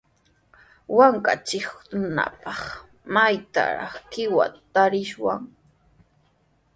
[0.97, 2.61] Waakanchikkunapaq,
[3.13, 5.41] ¿maytrawraq qiwata tarishwan?